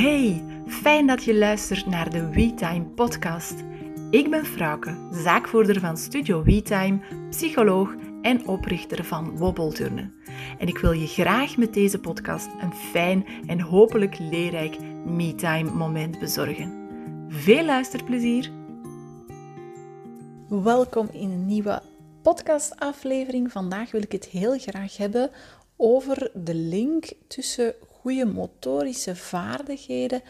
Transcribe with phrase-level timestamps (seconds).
[0.00, 3.54] Hey, fijn dat je luistert naar de WeTime podcast.
[4.10, 6.98] Ik ben Frauke, zaakvoerder van Studio WeTime,
[7.30, 10.14] psycholoog en oprichter van Wobbelturnen.
[10.58, 16.18] En ik wil je graag met deze podcast een fijn en hopelijk leerrijk MeTime moment
[16.18, 16.88] bezorgen.
[17.28, 18.50] Veel luisterplezier!
[20.48, 21.82] Welkom in een nieuwe
[22.22, 23.52] podcastaflevering.
[23.52, 25.30] Vandaag wil ik het heel graag hebben
[25.76, 30.22] over de link tussen goede motorische vaardigheden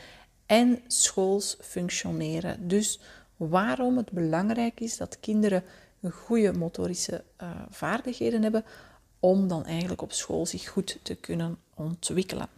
[0.46, 2.68] en schools functioneren.
[2.68, 3.00] Dus
[3.36, 5.64] waarom het belangrijk is dat kinderen
[6.10, 8.64] goede motorische uh, vaardigheden hebben
[9.20, 12.48] om dan eigenlijk op school zich goed te kunnen ontwikkelen.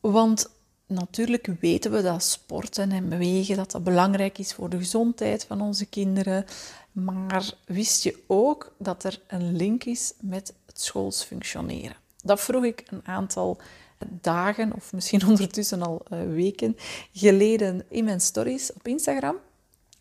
[0.00, 0.50] Want
[0.86, 5.60] natuurlijk weten we dat sporten en bewegen dat dat belangrijk is voor de gezondheid van
[5.60, 6.44] onze kinderen.
[6.92, 11.99] Maar wist je ook dat er een link is met het schools functioneren?
[12.22, 13.60] Dat vroeg ik een aantal
[14.08, 16.76] dagen, of misschien ondertussen al uh, weken
[17.12, 19.36] geleden in mijn stories op Instagram.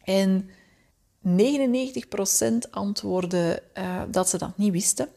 [0.04, 0.50] En
[1.28, 1.32] 99%
[2.72, 5.10] antwoordde uh, dat ze dat niet wisten.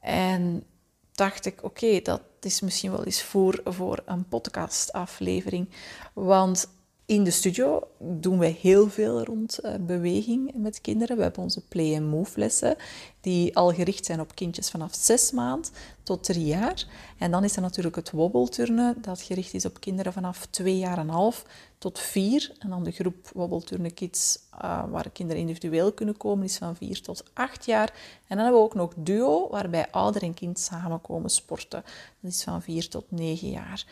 [0.00, 0.64] En
[1.12, 5.68] dacht ik, oké, dat is misschien wel eens voor, voor een podcastaflevering.
[6.12, 6.68] Want
[7.10, 11.16] in de studio doen we heel veel rond uh, beweging met kinderen.
[11.16, 12.76] We hebben onze play and move lessen,
[13.20, 15.70] die al gericht zijn op kindjes vanaf zes maand
[16.02, 16.86] tot drie jaar.
[17.18, 20.98] En dan is er natuurlijk het wobbelturnen, dat gericht is op kinderen vanaf twee jaar
[20.98, 21.44] en half
[21.78, 22.52] tot vier.
[22.58, 27.02] En dan de groep wobbelturnen kids, uh, waar kinderen individueel kunnen komen, is van vier
[27.02, 27.92] tot acht jaar.
[28.26, 31.84] En dan hebben we ook nog duo, waarbij ouder en kind samen komen sporten.
[32.20, 33.86] Dat is van vier tot negen jaar.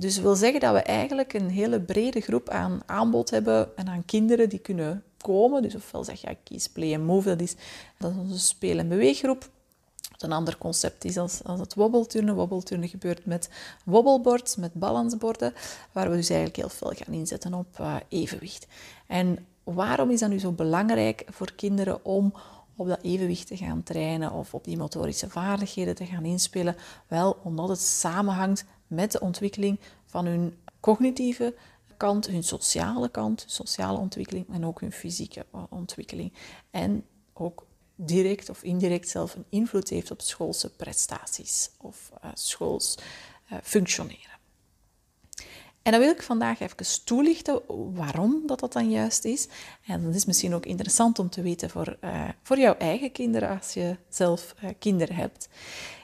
[0.00, 4.04] Dus wil zeggen dat we eigenlijk een hele brede groep aan aanbod hebben en aan
[4.04, 5.62] kinderen die kunnen komen.
[5.62, 7.54] Dus ofwel zeg je, ja, kies Play and Move, dat is,
[7.98, 9.48] dat is onze speel- en beweeggroep.
[10.18, 12.34] een ander concept is als, als het wobbelturnen.
[12.34, 13.48] Wobbelturnen gebeurt met
[13.84, 15.52] wobbelboards, met balansborden,
[15.92, 18.66] waar we dus eigenlijk heel veel gaan inzetten op uh, evenwicht.
[19.06, 22.34] En waarom is dat nu zo belangrijk voor kinderen om
[22.76, 26.76] op dat evenwicht te gaan trainen of op die motorische vaardigheden te gaan inspelen?
[27.06, 31.54] Wel, omdat het samenhangt met de ontwikkeling van hun cognitieve
[31.96, 36.32] kant, hun sociale kant, sociale ontwikkeling en ook hun fysieke ontwikkeling.
[36.70, 42.98] En ook direct of indirect zelf een invloed heeft op schoolse prestaties of uh, schools
[43.52, 44.37] uh, functioneren.
[45.82, 47.60] En dan wil ik vandaag even toelichten
[47.94, 49.48] waarom dat, dat dan juist is.
[49.86, 53.48] En dat is misschien ook interessant om te weten voor, uh, voor jouw eigen kinderen
[53.58, 55.48] als je zelf uh, kinderen hebt.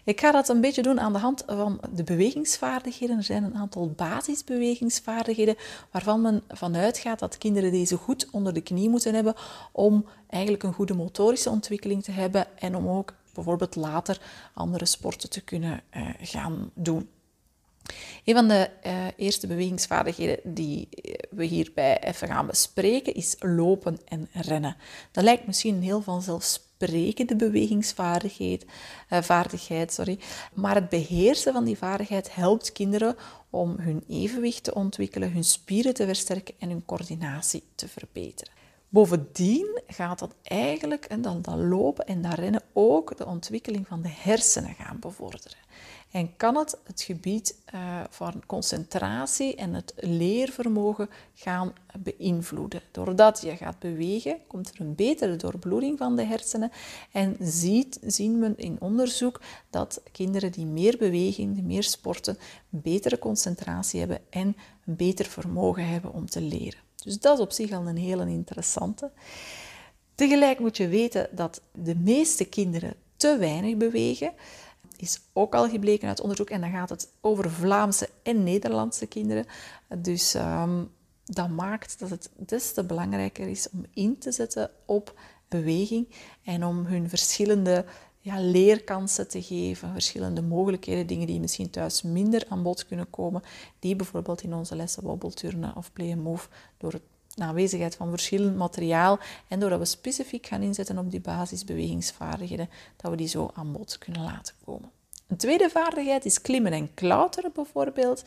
[0.05, 3.17] Ik ga dat een beetje doen aan de hand van de bewegingsvaardigheden.
[3.17, 5.57] Er zijn een aantal basisbewegingsvaardigheden
[5.91, 9.35] waarvan men vanuit gaat dat kinderen deze goed onder de knie moeten hebben
[9.73, 14.21] om eigenlijk een goede motorische ontwikkeling te hebben en om ook bijvoorbeeld later
[14.55, 17.09] andere sporten te kunnen uh, gaan doen.
[18.25, 20.89] Een van de uh, eerste bewegingsvaardigheden die
[21.31, 24.77] we hierbij even gaan bespreken is lopen en rennen.
[25.13, 28.65] Dat lijkt misschien heel vanzelfsprekende bewegingsvaardigheid,
[29.11, 30.19] uh, vaardigheid, sorry.
[30.55, 33.17] maar het beheersen van die vaardigheid helpt kinderen
[33.51, 38.53] om hun evenwicht te ontwikkelen, hun spieren te versterken en hun coördinatie te verbeteren.
[38.89, 44.03] Bovendien gaat dat eigenlijk, en dan dat lopen en dat rennen, ook de ontwikkeling van
[44.03, 45.59] de hersenen gaan bevorderen.
[46.15, 52.81] En kan het het gebied uh, van concentratie en het leervermogen gaan beïnvloeden.
[52.91, 56.71] Doordat je gaat bewegen, komt er een betere doorbloeding van de hersenen.
[57.13, 62.39] En ziet, zien we in onderzoek dat kinderen die meer bewegen, die meer sporten,
[62.69, 66.81] betere concentratie hebben en een beter vermogen hebben om te leren.
[66.97, 69.11] Dus dat is op zich al een hele interessante.
[70.15, 74.33] Tegelijk moet je weten dat de meeste kinderen te weinig bewegen
[74.97, 76.51] is ook al gebleken uit onderzoek.
[76.51, 79.47] En dan gaat het over Vlaamse en Nederlandse kinderen.
[79.99, 80.91] Dus um,
[81.25, 86.09] dat maakt dat het des te belangrijker is om in te zetten op beweging
[86.43, 87.85] en om hun verschillende
[88.21, 93.43] ja, leerkansen te geven, verschillende mogelijkheden, dingen die misschien thuis minder aan bod kunnen komen,
[93.79, 96.49] die bijvoorbeeld in onze lessen wobbelturnen of play and move
[96.79, 97.03] door het
[97.35, 103.11] de aanwezigheid van verschillend materiaal en doordat we specifiek gaan inzetten op die basisbewegingsvaardigheden, dat
[103.11, 104.91] we die zo aan bod kunnen laten komen.
[105.27, 108.25] Een tweede vaardigheid is klimmen en klauteren bijvoorbeeld.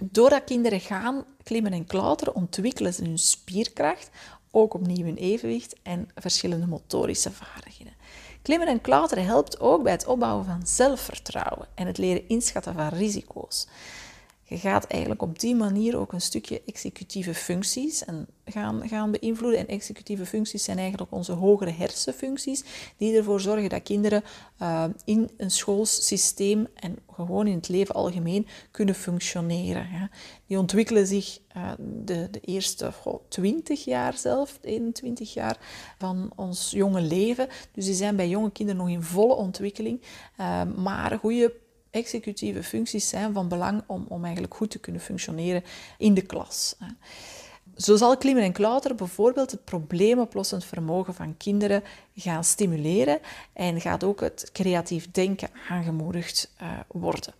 [0.00, 4.10] Doordat kinderen gaan klimmen en klauteren, ontwikkelen ze hun spierkracht,
[4.50, 7.94] ook opnieuw hun evenwicht en verschillende motorische vaardigheden.
[8.42, 12.88] Klimmen en klauteren helpt ook bij het opbouwen van zelfvertrouwen en het leren inschatten van
[12.88, 13.66] risico's.
[14.48, 19.60] Je gaat eigenlijk op die manier ook een stukje executieve functies en gaan, gaan beïnvloeden.
[19.60, 22.64] En executieve functies zijn eigenlijk onze hogere hersenfuncties,
[22.96, 24.22] die ervoor zorgen dat kinderen
[24.62, 29.88] uh, in een schoolsysteem en gewoon in het leven algemeen kunnen functioneren.
[29.92, 30.10] Ja.
[30.46, 35.58] Die ontwikkelen zich uh, de, de eerste goh, 20 jaar zelf, 21 jaar
[35.98, 37.48] van ons jonge leven.
[37.72, 40.02] Dus die zijn bij jonge kinderen nog in volle ontwikkeling.
[40.40, 41.64] Uh, maar goede
[41.96, 45.64] executieve functies zijn van belang om, om eigenlijk goed te kunnen functioneren
[45.98, 46.76] in de klas.
[47.76, 51.82] Zo zal klimmen en klauteren bijvoorbeeld het probleemoplossend vermogen van kinderen
[52.14, 53.18] gaan stimuleren
[53.52, 57.34] en gaat ook het creatief denken aangemoedigd uh, worden.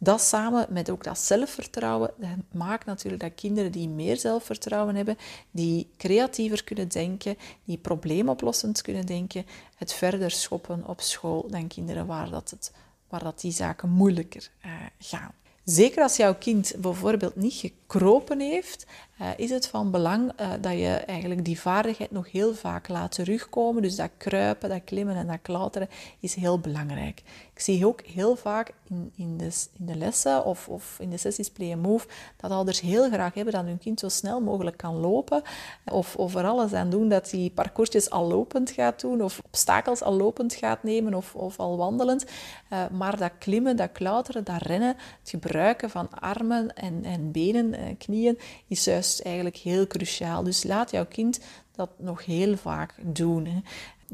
[0.00, 5.18] Dat samen met ook dat zelfvertrouwen dat maakt natuurlijk dat kinderen die meer zelfvertrouwen hebben,
[5.50, 9.46] die creatiever kunnen denken, die probleemoplossend kunnen denken,
[9.76, 12.72] het verder schoppen op school dan kinderen waar dat het
[13.08, 15.32] waar dat die zaken moeilijker uh, gaan.
[15.64, 18.86] Zeker als jouw kind bijvoorbeeld niet gekropen heeft,
[19.20, 23.12] uh, is het van belang uh, dat je eigenlijk die vaardigheid nog heel vaak laat
[23.12, 23.82] terugkomen.
[23.82, 25.88] Dus dat kruipen, dat klimmen en dat klauteren
[26.20, 27.22] is heel belangrijk.
[27.54, 31.16] Ik zie ook heel vaak in, in, de, in de lessen of, of in de
[31.16, 32.06] sessies Play and Move
[32.36, 35.42] dat ouders heel graag hebben dat hun kind zo snel mogelijk kan lopen.
[35.84, 40.12] Of, of alles aan doen dat hij parcoursjes al lopend gaat doen of obstakels al
[40.12, 42.24] lopend gaat nemen of, of al wandelend.
[42.72, 47.74] Uh, maar dat klimmen, dat klauteren, dat rennen, het gebruiken van armen en, en benen,
[47.74, 50.42] en knieën, is juist eigenlijk heel cruciaal.
[50.42, 51.40] Dus laat jouw kind
[51.72, 53.46] dat nog heel vaak doen.
[53.46, 53.60] Hè.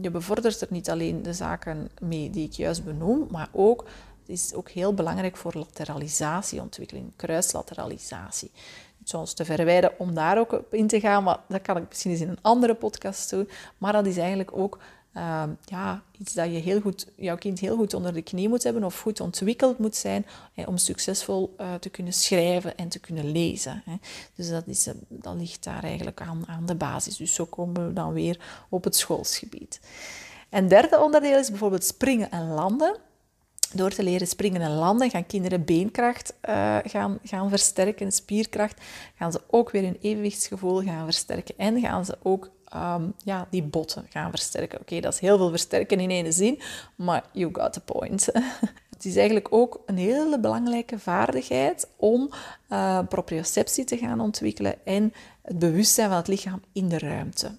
[0.00, 3.84] Je bevordert er niet alleen de zaken mee die ik juist benoem, maar ook,
[4.20, 8.50] het is ook heel belangrijk voor lateralisatieontwikkeling, kruislateralisatie.
[9.04, 12.10] Zoals te verwijden om daar ook op in te gaan, maar dat kan ik misschien
[12.10, 13.48] eens in een andere podcast doen.
[13.78, 14.78] Maar dat is eigenlijk ook
[15.16, 18.62] uh, ja, iets dat je heel goed, jouw kind heel goed onder de knie moet
[18.62, 20.26] hebben of goed ontwikkeld moet zijn
[20.66, 23.82] om succesvol uh, te kunnen schrijven en te kunnen lezen.
[23.84, 23.94] Hè.
[24.34, 27.16] Dus dat, is, dat ligt daar eigenlijk aan, aan de basis.
[27.16, 29.80] Dus zo komen we dan weer op het schoolsgebied.
[30.48, 32.96] En derde onderdeel is bijvoorbeeld springen en landen.
[33.72, 38.80] Door te leren springen en landen gaan kinderen beenkracht uh, gaan, gaan versterken, spierkracht.
[39.14, 43.62] Gaan ze ook weer hun evenwichtsgevoel gaan versterken en gaan ze ook um, ja, die
[43.62, 44.80] botten gaan versterken.
[44.80, 46.60] Oké, dat is heel veel versterken in één zin,
[46.94, 48.28] maar you got the point.
[48.94, 52.30] Het is eigenlijk ook een hele belangrijke vaardigheid om
[52.70, 55.12] uh, proprioceptie te gaan ontwikkelen en
[55.42, 57.50] het bewustzijn van het lichaam in de ruimte.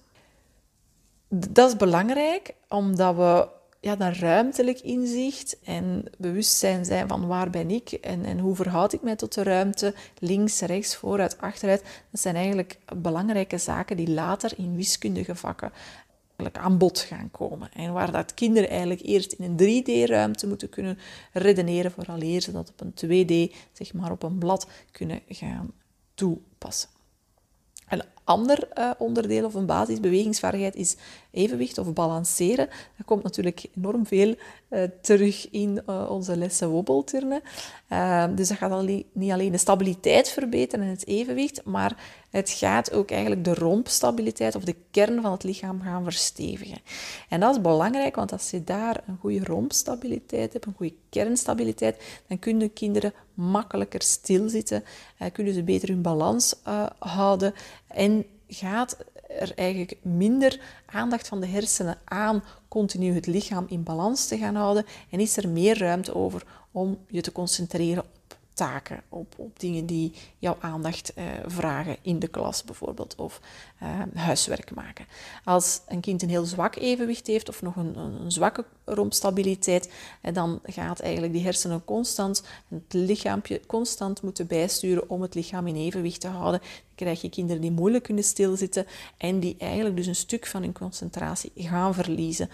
[1.28, 3.48] Dat is belangrijk omdat we
[3.86, 8.92] ja, dat ruimtelijk inzicht en bewustzijn zijn van waar ben ik en, en hoe verhoud
[8.92, 14.10] ik mij tot de ruimte, links, rechts, vooruit, achteruit, dat zijn eigenlijk belangrijke zaken die
[14.10, 15.72] later in wiskundige vakken
[16.52, 17.72] aan bod gaan komen.
[17.72, 20.98] En waar dat kinderen eigenlijk eerst in een 3D-ruimte moeten kunnen
[21.32, 25.72] redeneren, vooraleer ze dat op een 2D, zeg maar op een blad, kunnen gaan
[26.14, 26.88] toepassen.
[27.88, 30.96] Een ander uh, onderdeel of een basisbewegingsvaardigheid is
[31.30, 32.68] evenwicht of balanceren.
[32.96, 34.34] Dat komt natuurlijk enorm veel
[34.70, 37.42] uh, terug in uh, onze lessen wobbelturnen.
[38.34, 43.10] dus dat gaat niet alleen de stabiliteit verbeteren en het evenwicht, maar het gaat ook
[43.10, 46.78] eigenlijk de rompstabiliteit of de kern van het lichaam gaan verstevigen.
[47.28, 52.22] En dat is belangrijk, want als je daar een goede rompstabiliteit hebt, een goede kernstabiliteit,
[52.26, 54.84] dan kunnen kinderen makkelijker stilzitten,
[55.32, 56.56] kunnen ze beter hun balans
[56.98, 57.54] houden
[57.88, 58.96] en gaat
[59.28, 64.54] er eigenlijk minder aandacht van de hersenen aan continu het lichaam in balans te gaan
[64.54, 64.86] houden?
[65.10, 68.04] En is er meer ruimte over om je te concentreren
[68.56, 73.40] taken, op, op dingen die jouw aandacht eh, vragen in de klas bijvoorbeeld, of
[73.78, 75.06] eh, huiswerk maken.
[75.44, 80.34] Als een kind een heel zwak evenwicht heeft of nog een, een, zwakke rompstabiliteit, eh,
[80.34, 85.76] dan gaat eigenlijk die hersenen constant, het lichaampje constant moeten bijsturen om het lichaam in
[85.76, 86.60] evenwicht te houden.
[86.60, 90.62] Dan krijg je kinderen die moeilijk kunnen stilzitten en die eigenlijk dus een stuk van
[90.62, 92.50] hun concentratie gaan verliezen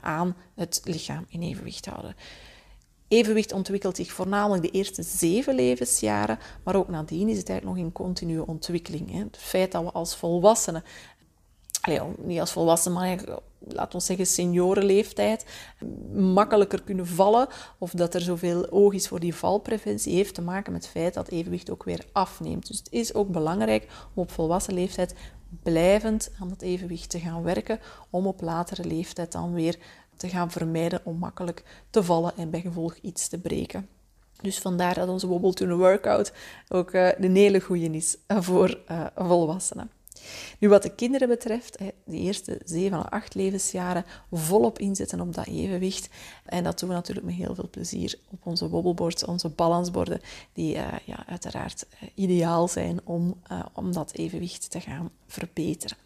[0.00, 2.14] aan het lichaam in evenwicht houden.
[3.12, 7.86] Evenwicht ontwikkelt zich voornamelijk de eerste zeven levensjaren, maar ook nadien is het eigenlijk nog
[7.86, 9.18] in continue ontwikkeling.
[9.18, 10.84] Het feit dat we als volwassenen,
[12.16, 15.46] niet als volwassenen, maar laten we zeggen seniorenleeftijd,
[16.12, 20.72] makkelijker kunnen vallen of dat er zoveel oog is voor die valpreventie, heeft te maken
[20.72, 22.66] met het feit dat evenwicht ook weer afneemt.
[22.66, 25.14] Dus het is ook belangrijk om op volwassen leeftijd
[25.62, 29.78] blijvend aan dat evenwicht te gaan werken, om op latere leeftijd dan weer
[30.22, 33.88] te gaan vermijden om makkelijk te vallen en bij gevolg iets te breken.
[34.40, 36.32] Dus vandaar dat onze Wobble to workout
[36.68, 39.90] ook uh, een hele goede is voor uh, volwassenen.
[40.58, 45.46] Nu, wat de kinderen betreft, de eerste 7 à 8 levensjaren volop inzetten op dat
[45.46, 46.08] evenwicht.
[46.44, 50.20] En dat doen we natuurlijk met heel veel plezier op onze wobbelboards, onze balansborden,
[50.52, 50.72] die
[51.04, 55.96] ja, uiteraard ideaal zijn om, om dat evenwicht te gaan verbeteren.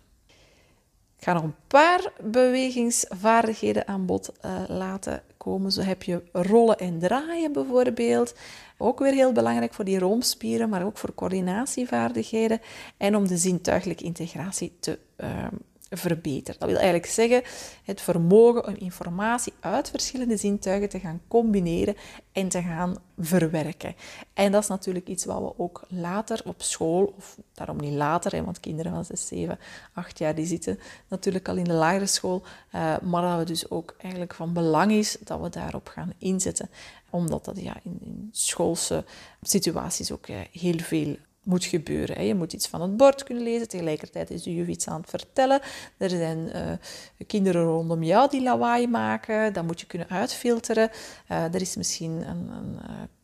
[1.18, 4.32] Ik ga nog een paar bewegingsvaardigheden aan bod
[4.68, 5.73] laten komen.
[5.73, 8.35] Zo heb je rollen en draaien bijvoorbeeld.
[8.78, 12.61] Ook weer heel belangrijk voor die roomspieren, maar ook voor coördinatievaardigheden
[12.96, 15.46] en om de zintuigelijke integratie te uh,
[15.90, 16.61] verbeteren.
[16.61, 17.43] Dat wil eigenlijk zeggen
[17.85, 21.97] het vermogen om informatie uit verschillende zintuigen te gaan combineren
[22.33, 23.95] en te gaan verwerken.
[24.35, 28.33] En dat is natuurlijk iets wat we ook later op school, of daarom niet later,
[28.33, 29.59] hè, want kinderen van 6, 7,
[29.93, 30.78] 8 jaar die zitten
[31.09, 34.93] natuurlijk al in de lagere school, uh, maar dat het dus ook eigenlijk van belang
[34.93, 36.71] is dat we daarop gaan inzetten
[37.11, 39.05] omdat dat ja, in, in schoolse
[39.43, 42.24] situaties ook eh, heel veel moet gebeuren.
[42.24, 45.10] Je moet iets van het bord kunnen lezen, tegelijkertijd is de juf iets aan het
[45.10, 45.60] vertellen.
[45.96, 50.90] Er zijn uh, kinderen rondom jou die lawaai maken, dat moet je kunnen uitfilteren.
[51.30, 52.78] Uh, er is misschien een, een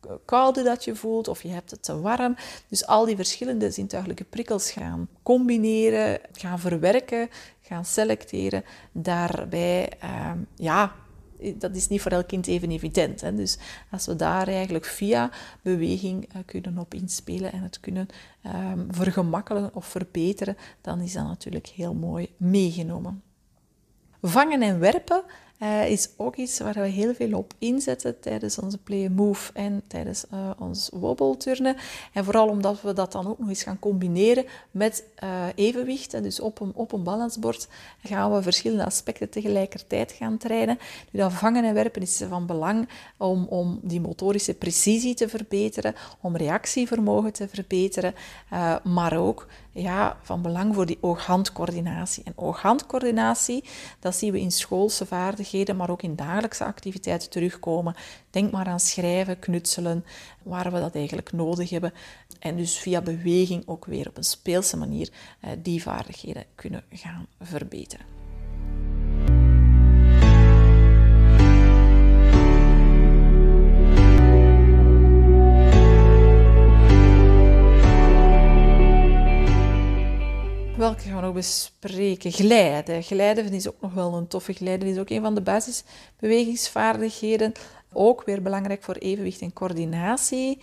[0.07, 2.35] uh, koude dat je voelt of je hebt het te warm.
[2.67, 7.29] Dus al die verschillende zintuigelijke prikkels gaan combineren, gaan verwerken,
[7.61, 8.63] gaan selecteren.
[8.91, 9.89] Daarbij
[10.55, 10.95] ja,
[11.57, 13.21] dat is niet voor elk kind even evident.
[13.21, 13.35] Hè.
[13.35, 13.57] Dus
[13.91, 15.31] als we daar eigenlijk via
[15.61, 18.07] beweging uh, kunnen op inspelen en het kunnen
[18.45, 23.23] um, vergemakkelijken of verbeteren, dan is dat natuurlijk heel mooi meegenomen.
[24.21, 25.23] Vangen en werpen
[25.63, 29.83] uh, is ook iets waar we heel veel op inzetten tijdens onze play move en
[29.87, 31.75] tijdens uh, ons wobbelturnen.
[32.13, 36.23] En vooral omdat we dat dan ook nog eens gaan combineren met uh, evenwicht.
[36.23, 37.67] Dus op een, op een balansbord
[38.03, 40.77] gaan we verschillende aspecten tegelijkertijd gaan trainen.
[41.11, 45.95] Nu, dat vangen en werpen is van belang om, om die motorische precisie te verbeteren,
[46.21, 48.13] om reactievermogen te verbeteren,
[48.83, 52.23] maar ook ja, van belang voor die oog-handcoördinatie.
[52.23, 53.63] En oog-handcoördinatie,
[53.99, 57.95] dat zien we in schoolse vaardigheden, maar ook in dagelijkse activiteiten terugkomen.
[58.29, 60.05] Denk maar aan schrijven, knutselen,
[60.43, 61.93] waar we dat eigenlijk nodig hebben.
[62.39, 67.27] En dus via beweging ook weer op een speelse manier eh, die vaardigheden kunnen gaan
[67.39, 68.22] verbeteren.
[81.33, 82.31] Bespreken?
[82.31, 83.03] Glijden.
[83.03, 84.53] Glijden is ook nog wel een toffe.
[84.53, 87.51] Glijden is ook een van de basisbewegingsvaardigheden.
[87.93, 90.59] Ook weer belangrijk voor evenwicht en coördinatie.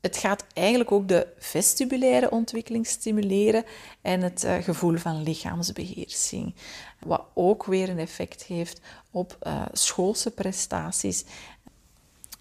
[0.00, 3.64] Het gaat eigenlijk ook de vestibulaire ontwikkeling stimuleren
[4.00, 6.54] en het uh, gevoel van lichaamsbeheersing.
[7.00, 8.80] Wat ook weer een effect heeft
[9.10, 11.24] op uh, schoolse prestaties.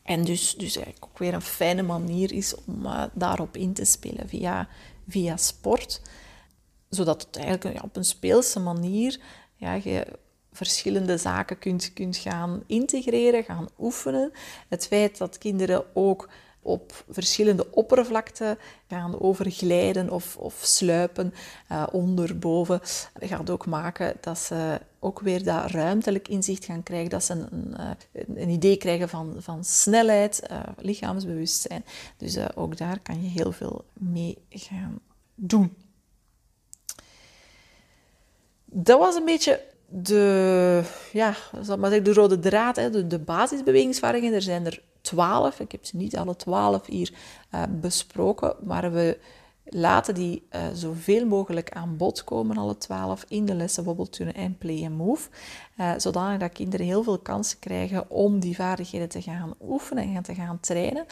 [0.03, 3.85] En dus, dus eigenlijk ook weer een fijne manier is om uh, daarop in te
[3.85, 4.67] spelen via,
[5.07, 6.01] via sport
[6.91, 9.19] zodat het eigenlijk ja, op een speelse manier
[9.55, 10.07] ja, je
[10.51, 14.31] verschillende zaken kunt, kunt gaan integreren, gaan oefenen.
[14.69, 16.29] Het feit dat kinderen ook
[16.63, 18.57] op verschillende oppervlakten
[18.87, 21.33] gaan overglijden of, of sluipen,
[21.71, 22.79] uh, onder, boven,
[23.19, 27.75] gaat ook maken dat ze ook weer dat ruimtelijk inzicht gaan krijgen, dat ze een,
[28.11, 31.85] een, eh, idee krijgen van, van snelheid, uh, lichaamsbewustzijn.
[32.17, 34.99] Dus ook daar kan je heel veel mee gaan
[35.35, 35.75] doen
[38.73, 43.19] dat was een beetje de, ja, zal maar zeggen, de rode draad, hè, de, de
[43.19, 44.37] basisbewegingsvaardigheden.
[44.37, 45.59] Er zijn er twaalf.
[45.59, 47.11] Ik heb ze niet alle twaalf hier
[47.55, 49.19] uh, besproken, maar we
[49.63, 54.57] laten die uh, zoveel mogelijk aan bod komen, alle twaalf, in de lessen wobbelturnen en
[54.57, 55.29] play and move.
[55.77, 60.23] Uh, zodanig dat kinderen heel veel kansen krijgen om die vaardigheden te gaan oefenen en
[60.23, 61.05] te gaan trainen.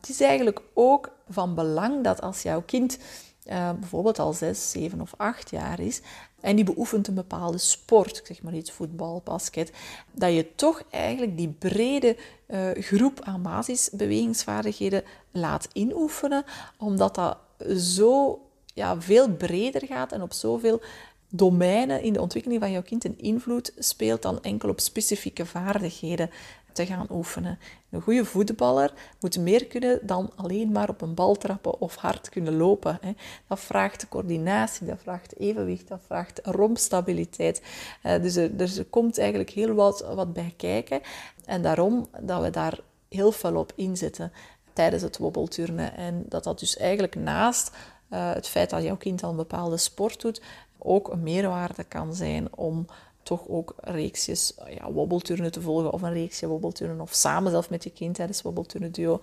[0.00, 2.98] Het is eigenlijk ook van belang dat als jouw kind
[3.46, 6.00] uh, bijvoorbeeld al zes, zeven of acht jaar is,
[6.40, 9.72] en die beoefent een bepaalde sport, zeg maar iets voetbal, basket,
[10.12, 16.44] dat je toch eigenlijk die brede uh, groep aan basisbewegingsvaardigheden laat inoefenen,
[16.78, 17.36] omdat dat
[17.76, 18.40] zo
[18.74, 20.80] ja, veel breder gaat en op zoveel
[21.28, 26.30] domeinen in de ontwikkeling van jouw kind een invloed speelt dan enkel op specifieke vaardigheden
[26.74, 27.58] te gaan oefenen.
[27.90, 32.28] Een goede voetballer moet meer kunnen dan alleen maar op een bal trappen of hard
[32.28, 32.98] kunnen lopen.
[33.48, 37.62] Dat vraagt coördinatie, dat vraagt evenwicht, dat vraagt rompstabiliteit.
[38.02, 41.00] Eh, dus er, er komt eigenlijk heel wat, wat bij kijken.
[41.44, 42.78] En daarom dat we daar
[43.08, 44.32] heel veel op inzetten
[44.72, 45.96] tijdens het wobbelturnen.
[45.96, 47.70] En dat dat dus eigenlijk naast
[48.10, 50.42] uh, het feit dat jouw kind al een bepaalde sport doet,
[50.78, 52.86] ook een meerwaarde kan zijn om
[53.24, 57.84] toch ook reeksjes ja, wobbelturnen te volgen of een reeksje wobbelturnen of samen zelf met
[57.84, 59.20] je kind tijdens wobbelturnen duo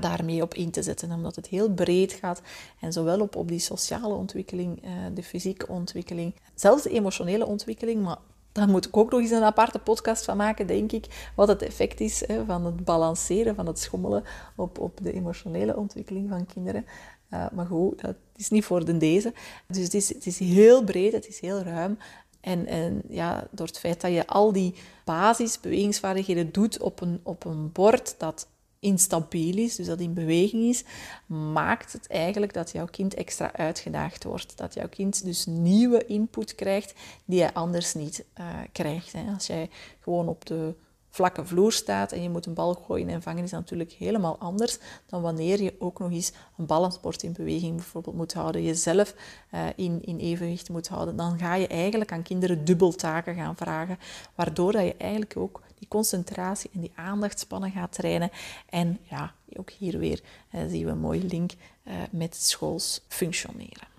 [0.00, 2.42] daarmee op in te zetten, omdat het heel breed gaat
[2.80, 8.02] en zowel op, op die sociale ontwikkeling, uh, de fysieke ontwikkeling, zelfs de emotionele ontwikkeling,
[8.02, 8.18] maar
[8.52, 11.62] daar moet ik ook nog eens een aparte podcast van maken, denk ik, wat het
[11.62, 14.24] effect is hè, van het balanceren, van het schommelen
[14.56, 16.86] op, op de emotionele ontwikkeling van kinderen.
[17.30, 19.32] Uh, maar goed, dat is niet voor de deze.
[19.66, 21.98] Dus het is, het is heel breed, het is heel ruim.
[22.44, 24.74] En, en ja, door het feit dat je al die
[25.04, 28.48] basisbewegingsvaardigheden doet op een, op een bord dat
[28.78, 30.84] instabiel is, dus dat in beweging is,
[31.26, 34.56] maakt het eigenlijk dat jouw kind extra uitgedaagd wordt.
[34.56, 39.12] Dat jouw kind dus nieuwe input krijgt die hij anders niet uh, krijgt.
[39.12, 39.32] Hè.
[39.34, 39.70] Als jij
[40.00, 40.74] gewoon op de
[41.14, 44.78] vlakke vloer staat en je moet een bal gooien en vangen, is natuurlijk helemaal anders
[45.06, 49.14] dan wanneer je ook nog eens een balansbord in beweging bijvoorbeeld moet houden, jezelf
[49.54, 51.16] uh, in, in evenwicht moet houden.
[51.16, 53.98] Dan ga je eigenlijk aan kinderen dubbeltaken gaan vragen,
[54.34, 58.30] waardoor dat je eigenlijk ook die concentratie en die aandachtspannen gaat trainen.
[58.68, 60.20] En ja, ook hier weer
[60.54, 61.52] uh, zien we een mooie link
[61.84, 63.92] uh, met schools functioneren.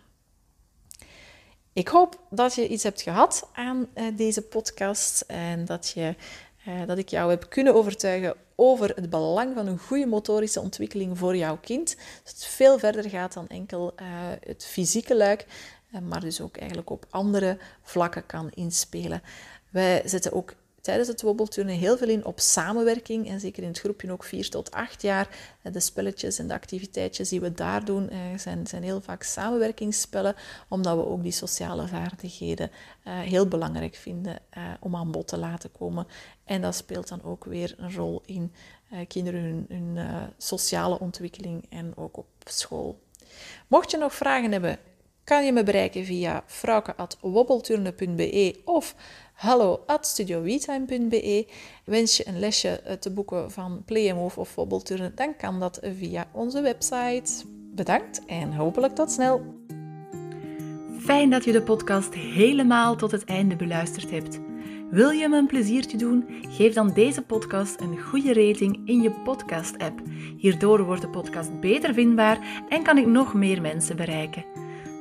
[1.73, 6.15] Ik hoop dat je iets hebt gehad aan deze podcast en dat je
[6.85, 11.35] dat ik jou heb kunnen overtuigen over het belang van een goede motorische ontwikkeling voor
[11.35, 11.95] jouw kind.
[12.23, 14.07] Dat het veel verder gaat dan enkel uh,
[14.39, 15.45] het fysieke luik,
[15.93, 19.21] uh, maar dus ook eigenlijk op andere vlakken kan inspelen.
[19.69, 23.29] Wij zetten ook tijdens het wobbelturnen heel veel in op samenwerking.
[23.29, 25.29] En zeker in het groepje ook 4 tot 8 jaar.
[25.61, 30.35] De spelletjes en de activiteitjes die we daar doen eh, zijn, zijn heel vaak samenwerkingsspellen.
[30.67, 32.71] Omdat we ook die sociale vaardigheden
[33.03, 34.39] heel belangrijk vinden
[34.79, 36.07] om aan bod te laten komen.
[36.45, 38.53] En dat speelt dan ook weer een rol in
[39.07, 39.97] kinderen hun, hun
[40.37, 42.99] sociale ontwikkeling en ook op school.
[43.67, 44.77] Mocht je nog vragen hebben,
[45.23, 48.95] kan je me bereiken via frauke.wobbelturnen.be of
[49.33, 51.47] hallo.studiowetime.be.
[51.83, 55.79] Wens je een lesje eh, te boeken van Play Move of Wobbelturnen, dan kan dat
[55.81, 57.43] via onze website.
[57.75, 59.41] Bedankt en hopelijk tot snel.
[60.99, 64.39] Fijn dat je de podcast helemaal tot het einde beluisterd hebt.
[64.89, 66.25] Wil je me een pleziertje doen?
[66.49, 70.01] Geef dan deze podcast een goede rating in je podcast-app.
[70.37, 74.45] Hierdoor wordt de podcast beter vindbaar en kan ik nog meer mensen bereiken.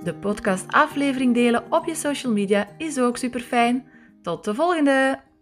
[0.04, 3.86] De podcast aflevering delen op je social media is ook super fijn.
[4.22, 5.33] Tot de volgende!